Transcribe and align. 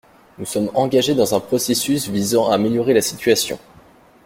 Nous 0.39 0.47
sommes 0.47 0.71
engagés 0.73 1.13
dans 1.13 1.35
un 1.35 1.39
processus 1.39 2.07
visant 2.09 2.49
à 2.49 2.55
améliorer 2.55 2.95
la 2.95 3.03
situation. 3.03 3.59